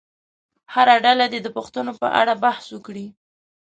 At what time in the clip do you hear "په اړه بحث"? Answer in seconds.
2.01-2.65